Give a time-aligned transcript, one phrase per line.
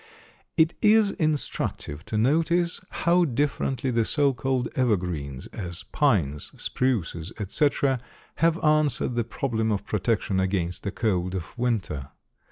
[0.57, 7.99] It is instructive to notice how differently the so called evergreens, as pines, spruces, etc.,
[8.37, 12.09] have answered the problem of protection against the cold of winter.